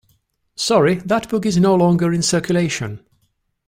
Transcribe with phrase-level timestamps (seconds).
[0.55, 3.05] Sorry, that book is no longer in circulation.